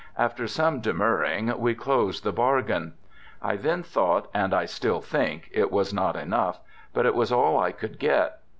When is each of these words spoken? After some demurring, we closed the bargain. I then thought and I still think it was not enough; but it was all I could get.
After 0.17 0.47
some 0.47 0.79
demurring, 0.81 1.55
we 1.59 1.75
closed 1.75 2.23
the 2.23 2.31
bargain. 2.31 2.93
I 3.39 3.55
then 3.55 3.83
thought 3.83 4.29
and 4.33 4.51
I 4.51 4.65
still 4.65 4.99
think 4.99 5.47
it 5.51 5.71
was 5.71 5.93
not 5.93 6.15
enough; 6.15 6.59
but 6.91 7.05
it 7.05 7.13
was 7.13 7.31
all 7.31 7.59
I 7.59 7.71
could 7.71 7.99
get. 7.99 8.39